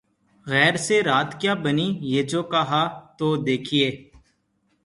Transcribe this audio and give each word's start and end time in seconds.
’’غیر 0.47 0.75
سے 0.85 0.95
رات 1.03 1.29
کیا 1.41 1.53
بنی 1.63 1.87
‘‘یہ 2.11 2.21
جو 2.31 2.41
کہا‘ 2.53 2.83
تو 3.17 3.27
دیکھیے 3.47 3.87